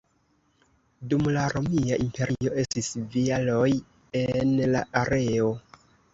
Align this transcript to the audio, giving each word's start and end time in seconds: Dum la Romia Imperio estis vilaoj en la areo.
Dum 1.11 1.29
la 1.35 1.43
Romia 1.53 1.99
Imperio 2.05 2.55
estis 2.63 2.91
vilaoj 3.17 3.69
en 4.25 4.59
la 4.75 4.85
areo. 5.05 5.55